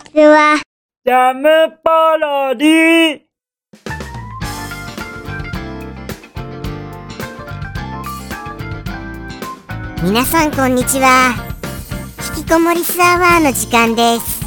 [0.00, 0.60] ちは。
[1.04, 1.48] ジャム
[1.82, 3.20] パロディ
[10.02, 11.34] 皆さんこんにちは。
[12.36, 14.40] 引きこもりスアワーの時間です。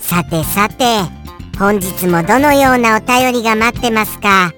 [0.00, 0.84] さてさて
[1.58, 4.52] 本日もどのようなお便りが待ってますか？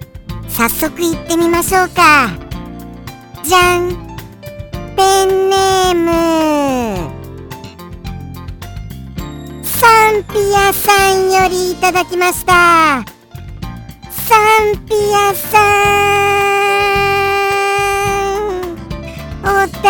[0.48, 2.30] 早速行ってみましょうか。
[3.44, 3.90] じゃん
[4.96, 7.11] ペンネーム
[9.82, 13.04] サンピアさんよりいただきました。
[14.12, 15.62] サンピアさん。
[19.42, 19.82] お便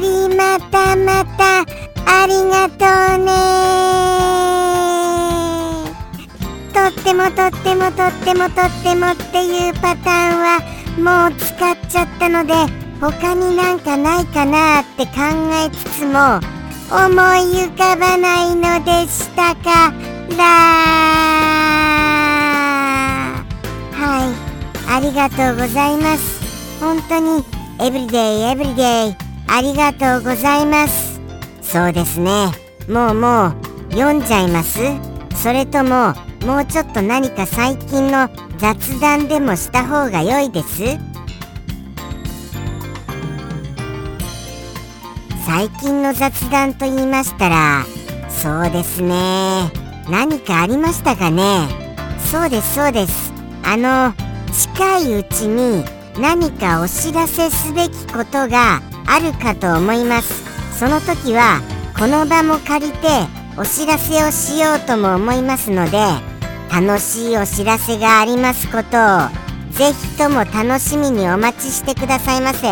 [0.00, 1.60] りまたまた
[2.06, 2.86] ありがと
[3.20, 3.28] うね。
[6.72, 12.54] とってもとってもとってもとってもっていうパターンはもう使っちゃったので
[12.98, 15.10] 他になんかないかなって考
[15.52, 16.40] えつつも
[16.90, 17.04] 思い
[17.66, 19.92] 浮かばないのでしたか？
[20.36, 20.44] ら
[23.92, 24.32] はい。
[24.90, 26.80] ありがとうございます。
[26.80, 27.44] 本当に
[27.78, 29.16] エブリデイエブリデイ
[29.48, 31.20] ありがとうございます。
[31.60, 32.46] そうですね。
[32.88, 33.54] もうもう
[33.92, 34.78] 読んじゃいます？
[35.34, 36.14] それとも
[36.46, 40.98] もうちょっと何か最近の雑談でもした方が良いです？
[45.48, 47.86] 最近の雑談と言いましたら
[48.28, 49.72] そうですね。
[50.10, 51.66] 何かありましたかね？
[52.30, 53.32] そうですそうです。
[53.64, 54.12] あの
[54.52, 55.84] 近いうちに
[56.20, 60.44] 何かお知らせすべきことがあるかと思います。
[60.78, 61.62] その時は
[61.98, 63.08] この場も借りて
[63.56, 65.98] お知らせをしようとも思いますので
[66.70, 68.82] 楽しいお知らせがありますことを
[69.70, 72.68] ぜひとも楽しみにお待ちしてくださいませ。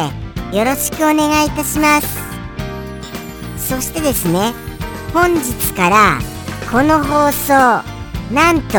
[0.55, 2.25] よろしくお願いいたします。
[3.77, 4.55] そしてですね
[5.12, 6.19] 本日から
[6.72, 7.52] この放送
[8.33, 8.78] なんと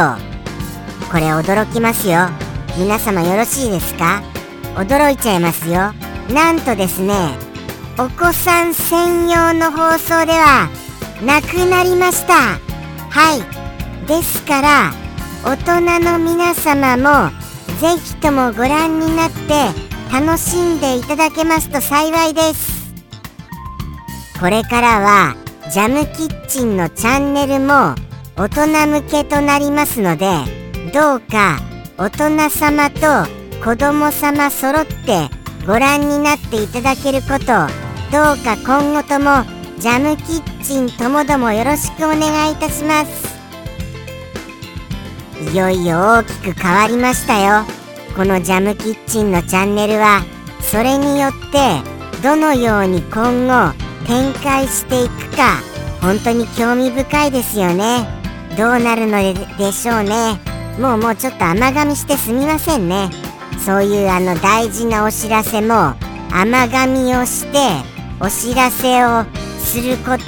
[1.12, 2.30] これ驚きますよ。
[2.80, 4.23] 皆様よろしいですか？
[4.76, 5.94] 驚いちゃいますよ。
[6.33, 7.14] なんとですね
[7.99, 10.67] お子さん専用の放送では
[11.23, 12.33] なくなりました。
[12.33, 14.08] はい。
[14.08, 14.93] ですから
[15.45, 17.30] 大人の皆様も
[17.80, 19.70] ぜひともご覧になって
[20.11, 22.77] 楽しんでいただけますと幸いです。
[24.39, 25.36] これからは
[25.71, 27.95] ジャムキッチンのチャンネルも
[28.37, 30.27] 大人向けとなりますので
[30.93, 31.59] どうか
[31.98, 33.02] 大人様と
[33.64, 35.30] 子供様揃って
[35.65, 37.45] ご覧になっていただけること
[38.11, 39.43] どうか今後とも
[39.80, 43.37] ジャムキッチンともどもよろしくお願いいたします。
[45.52, 47.64] いよいよ大きく変わりましたよ。
[48.15, 50.23] このジャムキッチンのチャンネルは
[50.61, 55.62] それによってどのように今後展開していくか。
[56.02, 58.08] 本当に興味深いですよね。
[58.58, 59.18] どうなるの
[59.58, 60.40] でしょうね。
[60.80, 63.10] もうもうちょっと甘噛みしてすみませんね。
[63.66, 65.96] そういうあの大事なお知らせも
[66.32, 67.58] 甘噛みをして
[68.20, 69.26] お知らせを
[69.60, 70.26] すること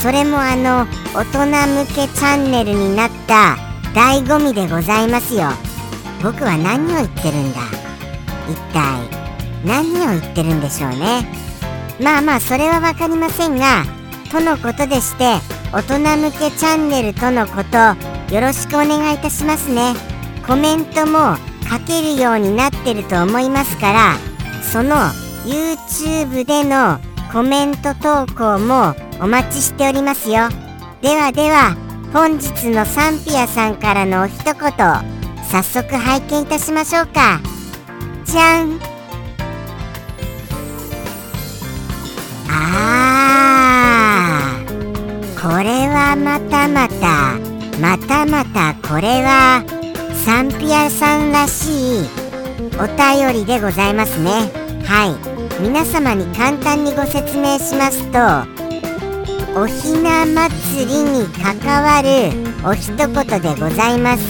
[0.00, 1.46] それもあの大人
[1.84, 3.56] 向けチャンネルになった
[3.94, 5.48] 醍醐味でございますよ。
[6.22, 7.60] 僕は何を言ってるんだ？
[8.50, 9.08] 一体
[9.64, 11.26] 何を言ってるんでしょうね？
[12.02, 13.84] まあまあそれは分かりませんが
[14.30, 15.38] とのことでして
[15.72, 15.98] 大人
[16.30, 19.94] 向けチャンネルとのことよろしくお願いいたしますね。
[20.46, 21.36] コメントも
[21.70, 24.16] 書けるようになってると思いますから
[24.62, 24.96] その
[25.44, 26.98] YouTube での
[27.32, 30.48] コメント投稿もお待ちしておりますよ。
[31.00, 31.76] ではでは
[32.12, 37.40] 本日のサンピアさんからのお一言早速拝見いたしましょうか。
[38.24, 38.89] じゃん。
[46.10, 47.38] これはまたまた
[47.78, 49.62] またまたこれは
[50.26, 52.08] サンピアさんらしい
[52.80, 54.50] お便りでございますね。
[54.84, 55.62] はい。
[55.62, 58.18] 皆様に簡単にご説明しますと
[59.56, 62.32] おひな祭りに関わる
[62.66, 63.06] お一言
[63.40, 64.24] でございます。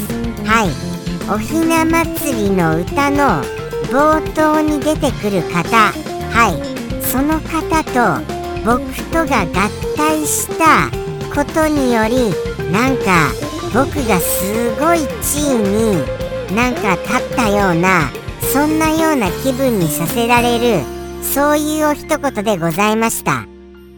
[0.44, 1.32] はい。
[1.32, 3.42] おひな祭りの歌の
[3.88, 5.92] 冒頭に出てくる方。
[6.30, 7.02] はい。
[7.02, 8.22] その方と
[8.66, 12.30] 僕とが合体したことにより
[12.72, 13.30] なんか
[13.72, 18.10] 僕がすごい地位になんか立ったような
[18.52, 20.84] そんなような気分にさせられる
[21.22, 23.46] そういうお一言でございました。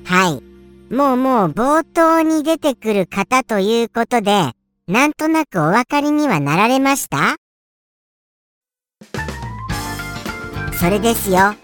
[0.05, 0.43] はい。
[0.95, 4.51] もうもう冒頭に出てくる方ということで
[4.87, 7.37] なんとなくお分かりにはなられました？
[10.79, 11.37] それですよ。
[11.37, 11.55] は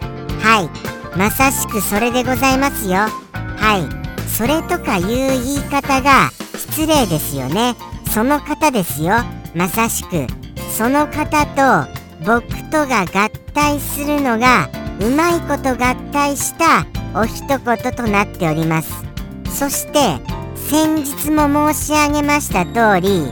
[1.13, 1.17] い。
[1.17, 3.01] まさしくそれでございますよ。
[3.33, 4.08] はい。
[4.37, 7.75] それとかいう言い方が失礼ですよね。
[8.11, 9.15] その方ですよ。
[9.53, 10.27] まさしく。
[10.71, 19.03] その方と僕とが合体するのがうまいこと合体したお一言となっております。
[19.51, 20.19] そして
[20.55, 23.25] 先日も申し上げました通り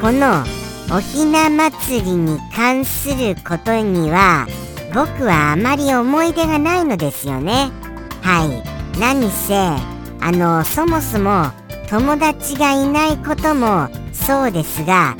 [0.00, 0.44] この
[0.94, 4.46] おひな祭りに関することには
[4.94, 7.70] 僕はあまり思い出がないのですよね。
[8.22, 8.98] はい。
[9.00, 9.93] 何せ
[10.26, 11.52] あのそもそも
[11.90, 15.18] 友達がいないこともそうですが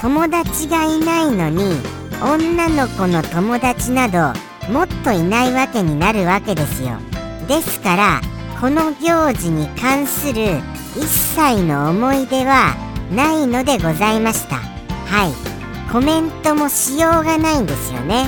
[0.00, 1.76] 友達がいないのに
[2.20, 4.32] 女の子の友達など
[4.68, 6.98] もっといないわけになるわけですよ。
[7.46, 8.20] ですから
[8.60, 10.56] この行事に関する
[10.96, 12.74] 一切の思い出は
[13.14, 14.56] ないのでございました。
[14.56, 15.92] はい。
[15.92, 18.26] コメントもしようがないんですよね。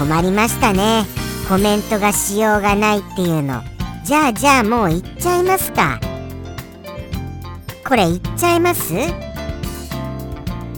[0.00, 1.04] 困りましたね。
[1.48, 3.62] コメントがしようがないっていうの。
[4.08, 6.00] じゃあじゃあもう行っちゃいますか。
[7.86, 8.94] これ行っちゃいます？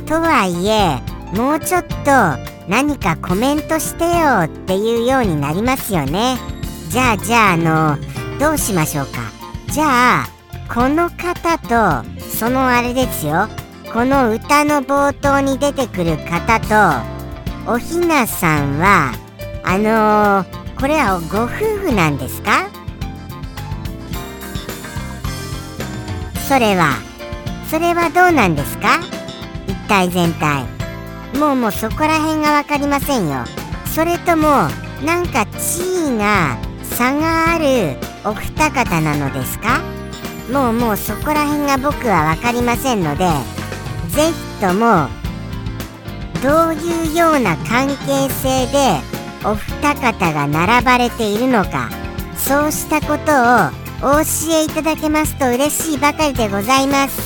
[0.05, 1.01] とはいえ
[1.39, 1.95] もうちょっと
[2.69, 6.39] 何かコメントしてよっていうようになりますよね。
[6.89, 7.97] じゃあじゃああの
[8.41, 9.21] どうしましょうか。
[9.69, 10.29] じゃあ
[10.69, 13.47] この方とそのあれですよ。
[13.93, 19.13] この歌の冒頭に出てくる方とおひなさんは
[19.63, 21.47] あのー、これはご夫
[21.79, 22.69] 婦なんですか？
[26.51, 26.97] それは
[27.71, 28.99] それはどうなんですか？
[29.69, 30.65] 一体全体。
[31.39, 33.45] もうもうそこら辺が分かりませんよ。
[33.95, 34.49] それとも
[35.07, 39.81] なんか地位が差があるお二方なのですか？
[40.51, 43.27] もうもうそこら辺が僕は分かりませんので
[44.09, 45.07] ぜひとも
[46.43, 48.99] どういうような関係性で
[49.45, 51.91] お二方が並ばれているのか
[52.37, 53.31] そうしたこと
[53.77, 57.21] をお教えいただけますと嬉しいばかりでございます。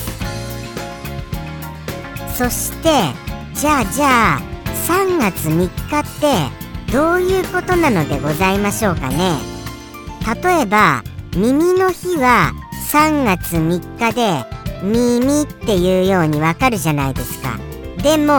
[2.37, 2.89] そして
[3.53, 4.41] じゃあじゃあ
[4.87, 9.37] 3月3日ってどういうことなのでございましょうかね。
[10.43, 11.01] 例えば
[11.37, 12.51] 耳の日は
[12.91, 14.43] 3月3日で
[14.83, 17.57] 耳っていうようにわかるじゃないですか。
[18.03, 18.33] でも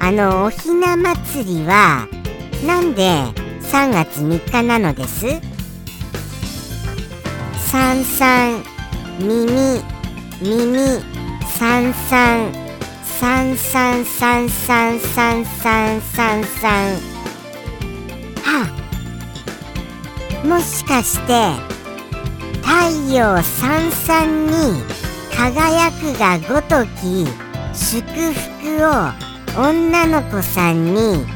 [0.00, 2.08] あのおひな祭りは
[2.66, 3.02] なんで
[3.70, 5.26] 3月3日なのです？
[7.70, 8.62] 三三
[9.20, 9.82] 耳
[10.40, 11.02] 耳
[11.44, 12.50] 三三
[13.04, 16.96] 三三三三三三三三
[18.42, 18.66] は
[20.46, 21.52] もしかして
[22.62, 24.52] 太陽三三に
[25.36, 27.26] 輝くがごとき
[27.74, 31.26] 祝福を女の子さんに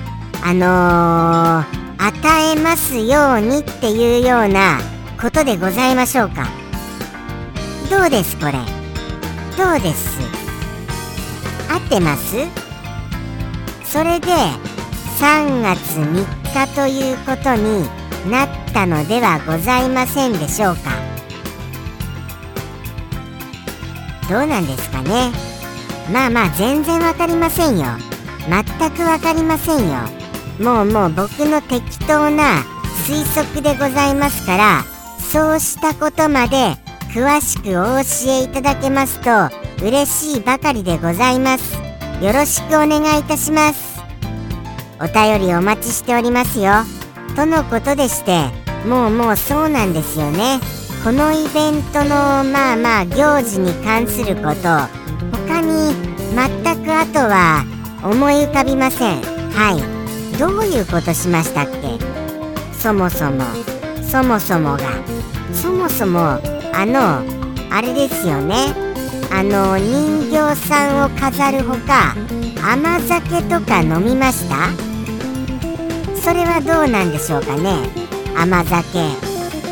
[0.43, 4.92] あのー、与えますようにっていうような
[5.23, 6.49] ことでございましょうか。
[7.89, 8.55] どうですこれ？
[9.57, 10.19] どうです？
[11.71, 12.39] 合ってます？
[13.85, 14.27] それで
[15.21, 17.89] 3月3日ということに
[18.29, 20.91] なったのではございませんでしょうか。
[24.29, 25.31] どうなんですかね？
[26.13, 27.85] まあまあ全然わかりませんよ。
[28.51, 30.01] 全くわかりませんよ。
[30.59, 32.65] もうもう僕の適当な
[33.07, 34.85] 推測でございますから
[35.33, 36.77] そうしたことまで
[37.15, 37.73] 詳しくお
[38.05, 39.49] 教えいただけますと
[39.83, 41.75] 嬉しいばかりでございます。
[42.23, 44.03] よろしくお願いいたします。
[45.01, 46.73] お便りお待ちしておりますよ。
[47.35, 48.45] とのことでして
[48.87, 50.61] もうもうそうなんですよね。
[51.03, 52.11] このイベントの
[52.45, 54.69] まあまあ行事に関すること
[55.49, 55.95] 他に
[56.37, 57.65] 全くあとは
[58.05, 59.23] 思い浮かびません。
[59.23, 59.79] は
[60.35, 60.39] い。
[60.39, 61.99] どういうことしましたっけ？
[62.79, 63.45] そもそも。
[64.03, 65.22] そもそもが。
[65.63, 66.19] そもそも
[66.75, 67.23] あの
[67.71, 68.75] あれですよね。
[69.31, 72.17] あの人形さんを飾るほか
[72.61, 74.71] 甘酒とか飲みました？
[76.21, 77.77] それはどうなんでしょうかね。
[78.37, 78.99] 甘酒。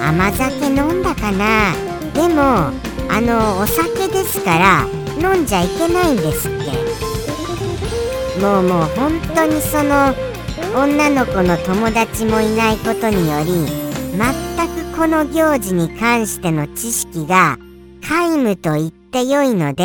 [0.01, 1.75] 甘酒飲んだかな？
[2.15, 2.71] でも
[3.11, 4.87] あのお酒ですから
[5.19, 6.57] 飲んじゃいけないんですって。
[8.41, 10.15] もうもう本当にその
[10.81, 13.67] 女の子の友達もいないことにより
[14.17, 14.50] 全
[15.01, 17.57] この行事に関しての知識が
[18.03, 19.83] 皆無と言ってよいので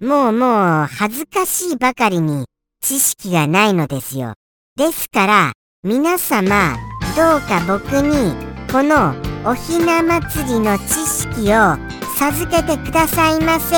[0.00, 2.46] もうもう恥ずかしいばかりに
[2.80, 4.32] 知識がないのですよ。
[4.74, 5.52] ですから
[5.82, 6.78] 皆様
[7.14, 8.32] どうか僕に
[8.72, 9.14] この
[9.44, 11.76] おひな祭りの知識を
[12.16, 13.76] 授けてくださいませ。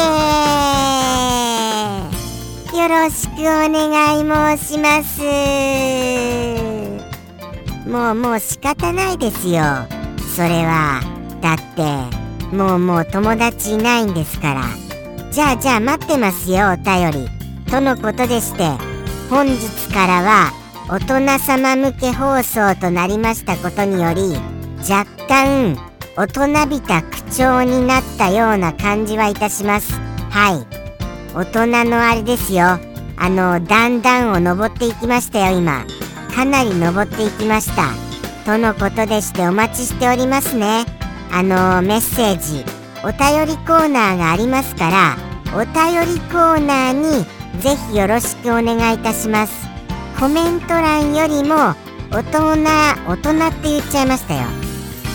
[2.79, 5.21] よろしくお願い申します。
[7.89, 10.01] もうもう仕方ないですよ。
[10.35, 11.01] それは
[11.41, 14.63] だってもうもう友達いないんですから。
[15.31, 17.29] じゃあじゃあ待ってますよお便り。
[17.71, 18.65] とのことでして
[19.29, 20.53] 本日からは
[20.89, 24.37] 大人様向け放送となりましたことにより
[24.81, 25.77] 若干
[26.17, 29.93] 大人びた口調になったような感じはいたします。
[30.31, 30.67] はい。
[31.35, 32.79] 大人のあれですよ。
[33.17, 35.85] あの段々を登っていきましたよ今。
[36.35, 38.10] かなり登っていきました。
[38.51, 40.85] とのことでしてお待ちしておりますね。
[41.31, 42.65] あのメッセージ
[43.05, 45.17] お便りコーナーがありますから
[45.55, 47.25] お便りコーナーに
[47.63, 49.69] ぜひよろしくお願いいたします。
[50.19, 51.77] コメント欄よりも
[52.11, 54.41] 大人大人って言っちゃいましたよ。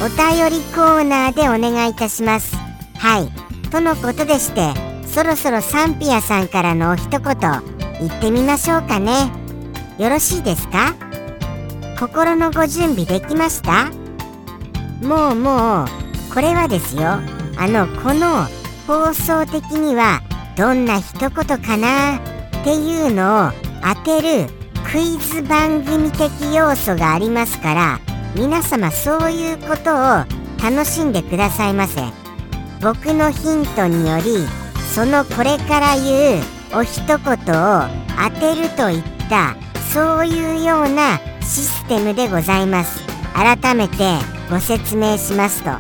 [0.02, 2.56] お便りコーナーでお願いいたします。
[2.98, 3.70] はい。
[3.70, 4.72] とのことでして
[5.06, 9.30] そろそろサンピアさんからのお一言言ってみましょうかね。
[10.00, 10.96] よろしいですか？
[11.98, 13.90] 心のご準備できました？
[15.02, 15.88] もうもう
[16.34, 17.04] これはですよ。
[17.58, 18.48] あのこの
[18.86, 20.22] 放送的には
[20.58, 22.20] どんな一言かなっ
[22.66, 24.50] ていうのを当てる
[24.92, 28.00] クイズ番組的要素がありますから
[28.36, 30.26] 皆様そういうことを
[30.62, 32.02] 楽しんでくださいませ。
[32.82, 34.46] 僕のヒントにより
[34.94, 39.56] そのこれから言うお一言を当てるといった
[39.94, 43.04] そういうようなシステムでございます。
[43.34, 43.98] 改めて
[44.50, 45.72] ご説明しますと。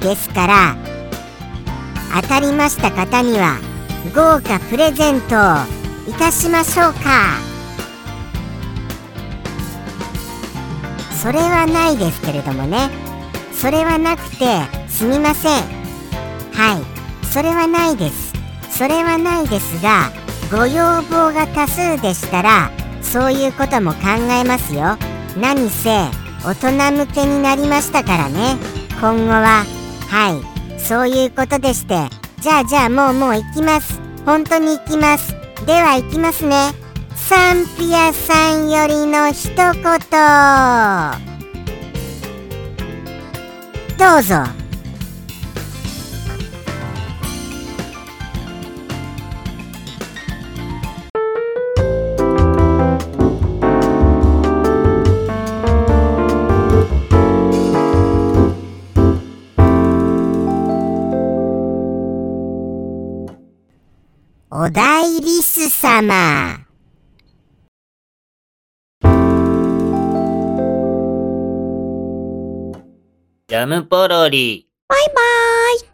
[0.00, 0.76] ですから
[2.20, 3.58] 当たりました方には
[4.14, 7.38] 豪華プレゼントをいたしましょうか。
[11.22, 12.90] それはないですけれどもね。
[13.52, 15.52] それはなくてすみません。
[16.52, 17.26] はい。
[17.26, 18.32] それはないです。
[18.70, 20.10] それはないですが
[20.50, 22.70] ご要望が多数でしたら
[23.14, 23.98] そういうことも考
[24.32, 24.98] えますよ。
[25.40, 25.88] 何せ
[26.44, 28.56] 大人向けになりましたからね。
[29.00, 29.64] 今後は。
[30.08, 30.30] は
[30.76, 30.80] い。
[30.80, 32.08] そういうことでして。
[32.40, 34.00] じゃあじゃあもうもう行きます。
[34.26, 35.32] 本当に行きます。
[35.64, 36.56] では行きますね。
[37.14, 39.62] サンピアさんよりの一言。
[43.96, 44.63] どうぞ。
[65.94, 66.58] 様
[73.46, 74.68] ジャムポロリ。
[74.88, 75.14] バイバー
[75.76, 75.80] イ。